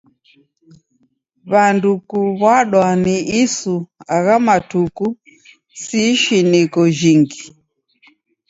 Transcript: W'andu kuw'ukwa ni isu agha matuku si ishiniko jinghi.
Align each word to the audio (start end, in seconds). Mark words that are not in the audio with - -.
W'andu 1.51 1.91
kuw'ukwa 2.09 2.87
ni 3.03 3.15
isu 3.43 3.75
agha 4.15 4.35
matuku 4.45 5.05
si 5.83 5.97
ishiniko 6.13 6.81
jinghi. 6.97 7.43